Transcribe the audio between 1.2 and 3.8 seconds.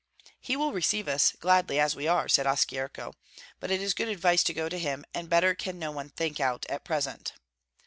gladly as we are," said Oskyerko. "But it